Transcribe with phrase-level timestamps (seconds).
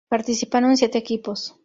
[0.09, 1.39] Participaron siete equipos.